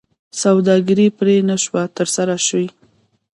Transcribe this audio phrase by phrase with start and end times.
[0.41, 2.65] سوداګري پرې نه شوه ترسره شي.